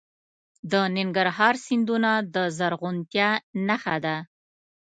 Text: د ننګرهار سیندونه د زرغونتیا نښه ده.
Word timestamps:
د 0.71 0.73
ننګرهار 0.95 1.55
سیندونه 1.65 2.11
د 2.35 2.37
زرغونتیا 2.57 3.29
نښه 3.67 3.95
ده. 4.05 4.17